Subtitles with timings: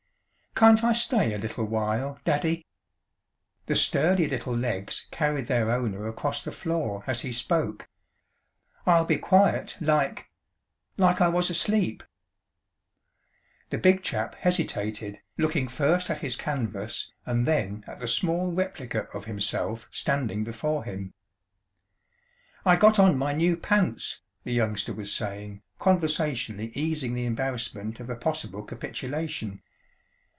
[0.53, 2.65] "Can't I stay a little while, Daddy?"
[3.65, 7.87] The sturdy little legs carried their owner across the floor as he spoke.
[8.85, 10.29] "I'll be quiet, like
[10.97, 12.03] like I was asleep."
[13.71, 19.07] The Big Chap hesitated, looking first at his canvas and then at the small replica
[19.15, 21.13] of himself standing before him.
[22.65, 28.11] "I got on my new pants," the youngster was saying, conversationally easing the embarrassment of
[28.11, 29.63] a possible capitulation.